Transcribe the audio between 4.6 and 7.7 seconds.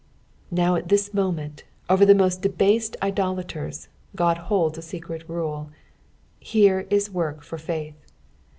a secret rule; here is work for